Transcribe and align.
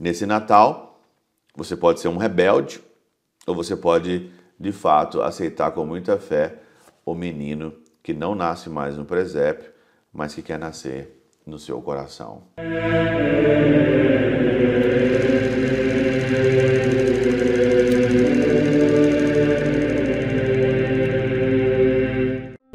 Nesse 0.00 0.26
Natal, 0.26 1.02
você 1.56 1.76
pode 1.76 1.98
ser 1.98 2.06
um 2.06 2.18
rebelde 2.18 2.80
ou 3.44 3.52
você 3.52 3.76
pode, 3.76 4.30
de 4.58 4.70
fato, 4.70 5.20
aceitar 5.20 5.72
com 5.72 5.84
muita 5.84 6.16
fé 6.18 6.60
o 7.04 7.16
menino 7.16 7.74
que 8.00 8.14
não 8.14 8.32
nasce 8.36 8.70
mais 8.70 8.96
no 8.96 9.04
presépio, 9.04 9.72
mas 10.12 10.36
que 10.36 10.40
quer 10.40 10.56
nascer 10.56 11.20
no 11.44 11.58
seu 11.58 11.82
coração. 11.82 12.44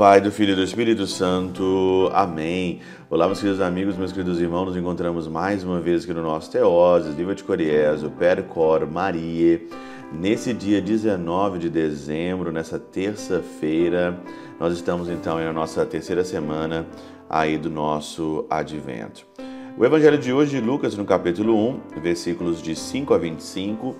Pai, 0.00 0.18
do 0.18 0.32
Filho 0.32 0.52
e 0.52 0.56
do 0.56 0.62
Espírito 0.62 1.06
Santo. 1.06 2.10
Amém. 2.14 2.80
Olá, 3.10 3.26
meus 3.26 3.38
queridos 3.38 3.60
amigos, 3.60 3.98
meus 3.98 4.10
queridos 4.10 4.40
irmãos. 4.40 4.64
Nos 4.64 4.76
encontramos 4.78 5.28
mais 5.28 5.62
uma 5.62 5.78
vez 5.78 6.04
aqui 6.04 6.14
no 6.14 6.22
nosso 6.22 6.50
Teoses, 6.50 7.14
Viva 7.14 7.34
de 7.34 7.44
Coriezo, 7.44 8.08
Percor, 8.12 8.90
Maria. 8.90 9.60
Nesse 10.10 10.54
dia 10.54 10.80
19 10.80 11.58
de 11.58 11.68
dezembro, 11.68 12.50
nessa 12.50 12.78
terça-feira, 12.78 14.18
nós 14.58 14.72
estamos 14.72 15.06
então 15.10 15.38
na 15.38 15.52
nossa 15.52 15.84
terceira 15.84 16.24
semana 16.24 16.86
aí 17.28 17.58
do 17.58 17.68
nosso 17.68 18.46
advento. 18.48 19.26
O 19.76 19.84
evangelho 19.84 20.16
de 20.16 20.32
hoje 20.32 20.58
de 20.58 20.66
Lucas, 20.66 20.96
no 20.96 21.04
capítulo 21.04 21.54
1, 21.94 22.00
versículos 22.00 22.62
de 22.62 22.74
5 22.74 23.12
a 23.12 23.18
25, 23.18 23.94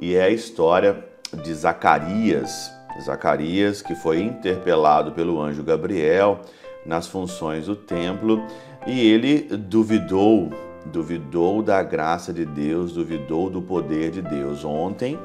e 0.00 0.16
é 0.16 0.24
a 0.24 0.30
história 0.30 1.04
de 1.44 1.54
Zacarias 1.54 2.73
Zacarias, 3.02 3.82
que 3.82 3.94
foi 3.94 4.20
interpelado 4.20 5.12
pelo 5.12 5.40
anjo 5.40 5.62
Gabriel 5.62 6.40
nas 6.84 7.06
funções 7.06 7.66
do 7.66 7.74
templo, 7.74 8.42
e 8.86 9.00
ele 9.00 9.42
duvidou, 9.56 10.50
duvidou 10.86 11.62
da 11.62 11.82
graça 11.82 12.32
de 12.32 12.44
Deus, 12.44 12.92
duvidou 12.92 13.48
do 13.48 13.62
poder 13.62 14.10
de 14.10 14.20
Deus. 14.20 14.64
Ontem, 14.64 15.18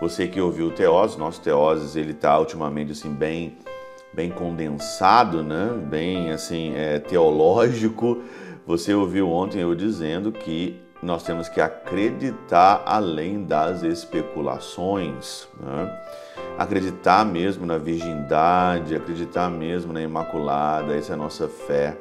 você 0.00 0.26
que 0.26 0.40
ouviu 0.40 0.68
o 0.68 0.70
Teoses, 0.70 1.16
nosso 1.16 1.40
Teoses, 1.40 1.96
ele 1.96 2.12
está 2.12 2.38
ultimamente 2.38 2.92
assim 2.92 3.12
bem 3.12 3.56
bem 4.14 4.30
condensado, 4.30 5.42
né? 5.42 5.70
bem 5.90 6.30
assim 6.30 6.72
é, 6.76 7.00
teológico. 7.00 8.22
Você 8.66 8.94
ouviu 8.94 9.28
ontem 9.28 9.60
eu 9.60 9.74
dizendo 9.74 10.30
que 10.30 10.80
nós 11.02 11.22
temos 11.22 11.48
que 11.48 11.60
acreditar 11.60 12.82
além 12.86 13.44
das 13.44 13.82
especulações. 13.82 15.46
Né? 15.60 16.00
Acreditar 16.58 17.24
mesmo 17.24 17.66
na 17.66 17.78
virgindade, 17.78 18.94
acreditar 18.94 19.50
mesmo 19.50 19.92
na 19.92 20.02
Imaculada, 20.02 20.94
essa 20.94 21.12
é 21.12 21.14
a 21.14 21.16
nossa 21.16 21.48
fé. 21.48 21.96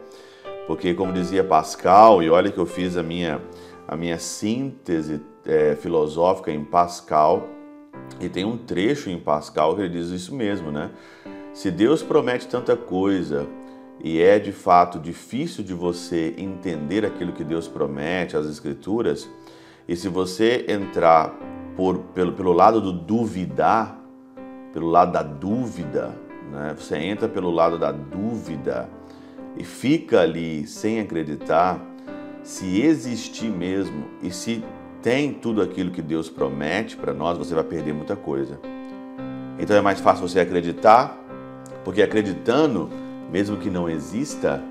Porque, 0.68 0.94
como 0.94 1.12
dizia 1.12 1.44
Pascal, 1.44 2.22
e 2.22 2.30
olha 2.30 2.52
que 2.52 2.58
eu 2.58 2.66
fiz 2.66 2.96
a 2.96 3.04
minha, 3.04 3.42
a 3.88 3.96
minha 3.96 4.18
síntese 4.18 5.22
é, 5.46 5.76
filosófica 5.76 6.52
em 6.52 6.64
Pascal, 6.64 7.48
e 8.20 8.30
tem 8.30 8.46
um 8.46 8.58
trecho 8.58 9.10
em 9.10 9.20
Pascal 9.20 9.76
que 9.76 9.82
ele 9.82 9.90
diz 9.90 10.10
isso 10.10 10.34
mesmo, 10.34 10.72
né? 10.72 10.92
Se 11.54 11.70
Deus 11.70 12.02
promete 12.02 12.48
tanta 12.48 12.76
coisa 12.76 13.48
e 14.04 14.22
é 14.22 14.40
de 14.40 14.52
fato 14.52 15.00
difícil 15.00 15.64
de 15.64 15.74
você 15.74 16.34
entender 16.38 17.06
aquilo 17.06 17.32
que 17.32 17.44
Deus 17.44 17.68
promete, 17.68 18.36
as 18.36 18.48
Escrituras, 18.48 19.30
e 19.88 19.96
se 19.96 20.08
você 20.08 20.66
entrar 20.68 21.34
por, 21.76 22.00
pelo, 22.14 22.34
pelo 22.34 22.54
lado 22.54 22.82
do 22.82 22.92
duvidar, 22.92 24.03
pelo 24.74 24.90
lado 24.90 25.12
da 25.12 25.22
dúvida, 25.22 26.12
né? 26.52 26.76
você 26.78 26.98
entra 26.98 27.30
pelo 27.30 27.52
lado 27.52 27.78
da 27.78 27.92
dúvida 27.92 28.90
e 29.56 29.64
fica 29.64 30.22
ali 30.22 30.66
sem 30.66 31.00
acreditar 31.00 31.80
se 32.42 32.82
existir 32.82 33.50
mesmo 33.50 34.06
e 34.22 34.32
se 34.32 34.64
tem 35.02 35.32
tudo 35.32 35.62
aquilo 35.62 35.92
que 35.92 36.02
Deus 36.02 36.30
promete 36.30 36.98
para 36.98 37.14
nós, 37.14 37.38
você 37.38 37.54
vai 37.54 37.64
perder 37.64 37.94
muita 37.94 38.16
coisa. 38.16 38.60
Então 39.60 39.76
é 39.76 39.82
mais 39.82 40.00
fácil 40.00 40.28
você 40.28 40.40
acreditar, 40.40 41.18
porque 41.86 42.02
acreditando, 42.02 42.90
mesmo 43.32 43.58
que 43.58 43.70
não 43.70 43.90
exista, 43.90 44.62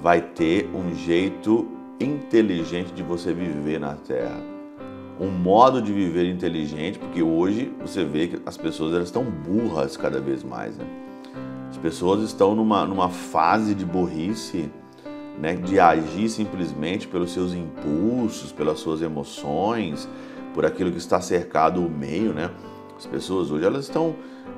vai 0.00 0.20
ter 0.20 0.70
um 0.74 0.94
jeito 0.94 1.68
inteligente 1.98 2.92
de 2.92 3.02
você 3.02 3.32
viver 3.32 3.80
na 3.80 3.94
Terra 3.94 4.51
um 5.22 5.30
modo 5.30 5.80
de 5.80 5.92
viver 5.92 6.28
inteligente, 6.28 6.98
porque 6.98 7.22
hoje 7.22 7.72
você 7.80 8.04
vê 8.04 8.26
que 8.26 8.42
as 8.44 8.56
pessoas 8.56 8.92
elas 8.92 9.06
estão 9.06 9.24
burras 9.24 9.96
cada 9.96 10.20
vez 10.20 10.42
mais. 10.42 10.76
Né? 10.76 10.84
As 11.70 11.76
pessoas 11.76 12.22
estão 12.22 12.56
numa, 12.56 12.84
numa 12.84 13.08
fase 13.08 13.72
de 13.72 13.84
burrice, 13.84 14.68
né, 15.38 15.54
de 15.54 15.78
agir 15.78 16.28
simplesmente 16.28 17.06
pelos 17.06 17.32
seus 17.32 17.54
impulsos, 17.54 18.50
pelas 18.50 18.80
suas 18.80 19.00
emoções, 19.00 20.08
por 20.52 20.66
aquilo 20.66 20.90
que 20.90 20.98
está 20.98 21.20
cercado 21.20 21.86
o 21.86 21.88
meio, 21.88 22.34
né? 22.34 22.50
As 22.98 23.06
pessoas 23.06 23.50
hoje 23.50 23.64
elas 23.64 23.86
estão 23.86 24.14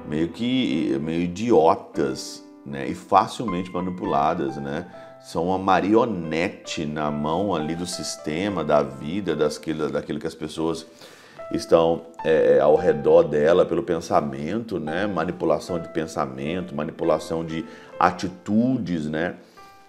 meio 0.09 0.29
que 0.29 0.99
meio 1.01 1.23
idiotas, 1.23 2.45
né, 2.67 2.89
e 2.89 2.95
facilmente 2.95 3.71
manipuladas, 3.71 4.57
né? 4.57 4.87
São 5.25 5.47
uma 5.47 5.59
marionete 5.59 6.85
na 6.85 7.11
mão 7.11 7.55
ali 7.55 7.75
do 7.75 7.87
sistema, 7.87 8.63
da 8.63 8.83
vida, 8.83 9.35
daquilo, 9.35 9.91
daquilo 9.91 10.21
que 10.21 10.27
as 10.27 10.35
pessoas 10.35 10.87
estão 11.51 12.03
é, 12.23 12.61
ao 12.61 12.77
redor 12.77 13.23
dela 13.23 13.65
pelo 13.65 13.83
pensamento, 13.83 14.79
né? 14.79 15.07
Manipulação 15.07 15.79
de 15.79 15.89
pensamento, 15.89 16.75
manipulação 16.75 17.43
de 17.43 17.65
atitudes, 17.99 19.07
né? 19.07 19.37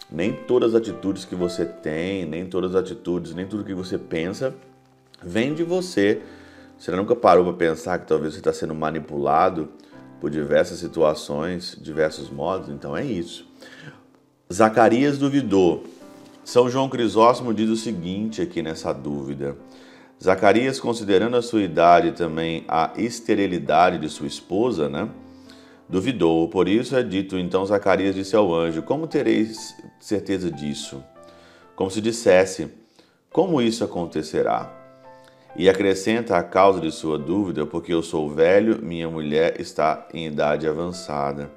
Nem 0.09 0.31
todas 0.31 0.73
as 0.73 0.81
atitudes 0.81 1.25
que 1.25 1.35
você 1.35 1.65
tem, 1.65 2.25
nem 2.25 2.45
todas 2.45 2.73
as 2.73 2.81
atitudes, 2.81 3.35
nem 3.35 3.45
tudo 3.45 3.65
que 3.65 3.73
você 3.73 3.97
pensa 3.97 4.55
vem 5.21 5.53
de 5.53 5.63
você. 5.63 6.21
Você 6.79 6.91
nunca 6.91 7.13
parou 7.13 7.43
para 7.43 7.53
pensar 7.53 7.99
que 7.99 8.07
talvez 8.07 8.33
você 8.33 8.39
está 8.39 8.53
sendo 8.53 8.73
manipulado 8.73 9.67
por 10.21 10.29
diversas 10.29 10.79
situações, 10.79 11.77
diversos 11.81 12.29
modos? 12.29 12.69
Então 12.69 12.95
é 12.95 13.03
isso. 13.03 13.45
Zacarias 14.53 15.17
duvidou. 15.17 15.83
São 16.43 16.69
João 16.69 16.87
Crisóstomo 16.87 17.51
diz 17.51 17.67
o 17.67 17.75
seguinte 17.75 18.43
aqui 18.43 18.61
nessa 18.61 18.93
dúvida. 18.93 19.57
Zacarias, 20.23 20.79
considerando 20.79 21.35
a 21.35 21.41
sua 21.41 21.63
idade 21.63 22.09
e 22.09 22.11
também 22.11 22.63
a 22.67 22.91
esterilidade 22.95 23.97
de 23.97 24.07
sua 24.07 24.27
esposa, 24.27 24.87
né? 24.87 25.09
Duvidou. 25.89 26.47
Por 26.47 26.67
isso 26.67 26.95
é 26.95 27.01
dito, 27.01 27.39
então 27.39 27.65
Zacarias 27.65 28.13
disse 28.13 28.35
ao 28.35 28.53
anjo: 28.53 28.83
Como 28.83 29.07
tereis 29.07 29.75
certeza 29.99 30.51
disso? 30.51 31.03
Como 31.75 31.89
se 31.89 31.99
dissesse: 31.99 32.69
Como 33.31 33.59
isso 33.59 33.83
acontecerá? 33.83 34.71
E 35.55 35.67
acrescenta 35.67 36.37
a 36.37 36.43
causa 36.43 36.79
de 36.79 36.91
sua 36.91 37.17
dúvida, 37.17 37.65
porque 37.65 37.91
eu 37.91 38.03
sou 38.03 38.29
velho, 38.29 38.79
minha 38.79 39.09
mulher 39.09 39.59
está 39.59 40.07
em 40.13 40.27
idade 40.27 40.67
avançada. 40.67 41.49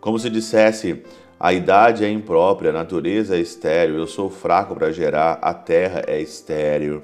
Como 0.00 0.18
se 0.18 0.30
dissesse: 0.30 1.02
a 1.42 1.52
idade 1.52 2.04
é 2.04 2.08
imprópria, 2.08 2.70
a 2.70 2.72
natureza 2.72 3.36
é 3.36 3.40
estéril, 3.40 3.96
eu 3.96 4.06
sou 4.06 4.30
fraco 4.30 4.76
para 4.76 4.92
gerar, 4.92 5.40
a 5.42 5.52
terra 5.52 6.04
é 6.06 6.20
estéril. 6.20 7.02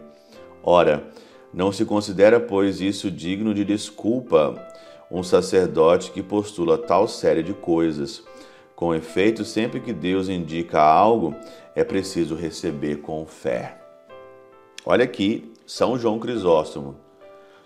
Ora, 0.62 1.08
não 1.52 1.72
se 1.72 1.84
considera, 1.84 2.38
pois, 2.38 2.80
isso 2.80 3.10
digno 3.10 3.52
de 3.52 3.64
desculpa 3.64 4.64
um 5.10 5.24
sacerdote 5.24 6.12
que 6.12 6.22
postula 6.22 6.78
tal 6.78 7.08
série 7.08 7.42
de 7.42 7.52
coisas. 7.52 8.22
Com 8.76 8.94
efeito, 8.94 9.44
sempre 9.44 9.80
que 9.80 9.92
Deus 9.92 10.28
indica 10.28 10.80
algo, 10.80 11.34
é 11.74 11.82
preciso 11.82 12.36
receber 12.36 12.98
com 12.98 13.26
fé. 13.26 13.76
Olha 14.86 15.02
aqui, 15.02 15.52
São 15.66 15.98
João 15.98 16.20
Crisóstomo. 16.20 16.94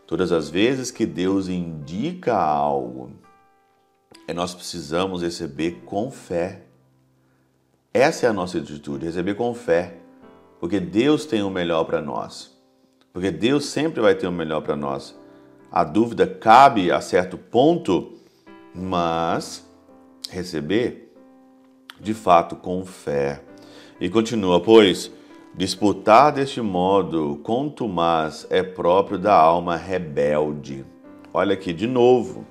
Todas 0.06 0.32
as 0.32 0.48
vezes 0.48 0.90
que 0.90 1.04
Deus 1.04 1.48
indica 1.48 2.34
algo, 2.34 3.12
é 4.26 4.32
nós 4.32 4.54
precisamos 4.54 5.22
receber 5.22 5.82
com 5.84 6.10
fé. 6.10 6.61
Essa 7.94 8.26
é 8.26 8.28
a 8.30 8.32
nossa 8.32 8.56
atitude, 8.56 9.04
receber 9.04 9.34
com 9.34 9.52
fé, 9.52 9.96
porque 10.58 10.80
Deus 10.80 11.26
tem 11.26 11.42
o 11.42 11.50
melhor 11.50 11.84
para 11.84 12.00
nós. 12.00 12.56
Porque 13.12 13.30
Deus 13.30 13.66
sempre 13.66 14.00
vai 14.00 14.14
ter 14.14 14.26
o 14.26 14.32
melhor 14.32 14.62
para 14.62 14.74
nós. 14.74 15.14
A 15.70 15.84
dúvida 15.84 16.26
cabe 16.26 16.90
a 16.90 17.02
certo 17.02 17.36
ponto, 17.36 18.14
mas 18.74 19.66
receber 20.30 21.14
de 22.00 22.14
fato 22.14 22.56
com 22.56 22.82
fé. 22.84 23.42
E 24.00 24.08
continua, 24.08 24.58
pois 24.58 25.12
disputar 25.54 26.32
deste 26.32 26.62
modo 26.62 27.40
com 27.42 27.68
Tomás 27.68 28.46
é 28.48 28.62
próprio 28.62 29.18
da 29.18 29.34
alma 29.34 29.76
rebelde. 29.76 30.86
Olha 31.34 31.52
aqui 31.52 31.74
de 31.74 31.86
novo. 31.86 32.46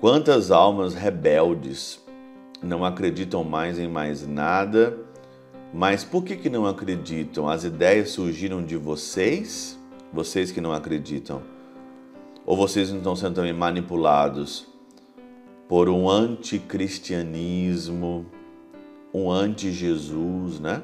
Quantas 0.00 0.50
almas 0.50 0.94
rebeldes 0.94 1.99
não 2.62 2.84
acreditam 2.84 3.42
mais 3.42 3.78
em 3.78 3.88
mais 3.88 4.26
nada, 4.26 4.98
mas 5.72 6.04
por 6.04 6.24
que, 6.24 6.36
que 6.36 6.50
não 6.50 6.66
acreditam? 6.66 7.48
As 7.48 7.64
ideias 7.64 8.10
surgiram 8.10 8.62
de 8.64 8.76
vocês? 8.76 9.78
Vocês 10.12 10.50
que 10.50 10.60
não 10.60 10.72
acreditam? 10.72 11.40
Ou 12.44 12.56
vocês 12.56 12.90
não 12.90 12.98
estão 12.98 13.14
sendo 13.14 13.36
também 13.36 13.52
manipulados 13.52 14.66
por 15.68 15.88
um 15.88 16.10
anticristianismo, 16.10 18.26
um 19.14 19.30
anti-Jesus, 19.30 20.58
né? 20.58 20.82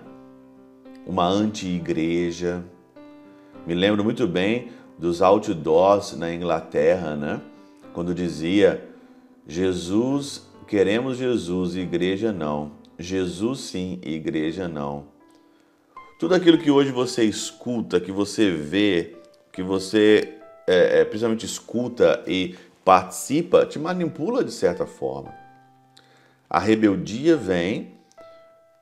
Uma 1.04 1.26
anti-igreja, 1.26 2.64
Me 3.66 3.74
lembro 3.74 4.04
muito 4.04 4.28
bem 4.28 4.68
dos 4.96 5.20
outdoors 5.20 6.16
na 6.16 6.32
Inglaterra, 6.32 7.16
né? 7.16 7.40
Quando 7.92 8.14
dizia 8.14 8.88
Jesus, 9.44 10.45
queremos 10.66 11.16
Jesus, 11.16 11.76
igreja 11.76 12.32
não. 12.32 12.72
Jesus 12.98 13.60
sim, 13.60 14.00
igreja 14.02 14.68
não. 14.68 15.06
Tudo 16.18 16.34
aquilo 16.34 16.58
que 16.58 16.70
hoje 16.70 16.90
você 16.90 17.24
escuta, 17.24 18.00
que 18.00 18.10
você 18.10 18.50
vê, 18.50 19.16
que 19.52 19.62
você 19.62 20.36
é, 20.66 21.00
é, 21.00 21.04
principalmente 21.04 21.46
escuta 21.46 22.22
e 22.26 22.56
participa, 22.84 23.66
te 23.66 23.78
manipula 23.78 24.42
de 24.42 24.50
certa 24.50 24.86
forma. 24.86 25.32
A 26.48 26.58
rebeldia 26.58 27.36
vem 27.36 27.92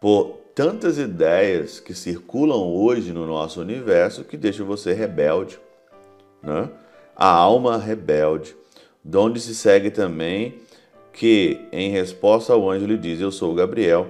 por 0.01 0.39
tantas 0.55 0.99
ideias 0.99 1.81
que 1.81 1.95
circulam 1.95 2.73
hoje 2.73 3.13
no 3.13 3.27
nosso 3.27 3.61
universo 3.61 4.25
que 4.25 4.37
deixam 4.37 4.65
você 4.65 4.93
rebelde. 4.93 5.59
Né? 6.43 6.71
A 7.17 7.29
alma 7.29 7.79
rebelde, 7.79 8.55
de 9.05 9.17
onde 9.17 9.41
se 9.41 9.55
segue 9.55 9.91
também 9.91 10.61
que, 11.15 11.67
em 11.73 11.91
resposta 11.91 12.53
ao 12.53 12.69
anjo, 12.69 12.87
lhe 12.87 12.99
diz: 12.99 13.21
Eu 13.21 13.31
sou 13.31 13.53
o 13.53 13.55
Gabriel, 13.55 14.09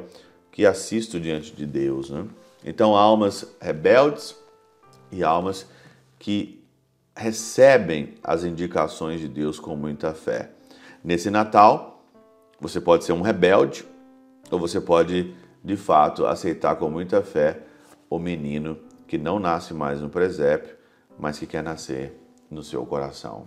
que 0.51 0.67
assisto 0.67 1.21
diante 1.21 1.55
de 1.55 1.67
Deus. 1.67 2.11
Né? 2.11 2.27
Então, 2.65 2.97
almas 2.97 3.55
rebeldes 3.61 4.35
e 5.13 5.23
almas 5.23 5.67
que 6.19 6.65
recebem 7.15 8.15
as 8.25 8.43
indicações 8.43 9.21
de 9.21 9.29
Deus 9.29 9.61
com 9.61 9.77
muita 9.77 10.15
fé. 10.15 10.51
Nesse 11.05 11.31
Natal, 11.31 12.03
você 12.59 12.81
pode 12.81 13.05
ser 13.05 13.13
um 13.13 13.21
rebelde 13.21 13.85
ou 14.51 14.59
você 14.59 14.81
pode, 14.81 15.35
de 15.63 15.77
fato, 15.77 16.27
aceitar 16.27 16.77
com 16.77 16.89
muita 16.89 17.23
fé 17.23 17.61
o 18.09 18.19
menino 18.19 18.79
que 19.07 19.19
não 19.19 19.39
nasce 19.39 19.75
mais 19.75 20.01
no 20.01 20.09
presépio, 20.09 20.75
mas 21.19 21.39
que 21.39 21.47
quer 21.47 21.63
nascer 21.63 22.19
no 22.51 22.63
seu 22.63 22.85
coração. 22.87 23.47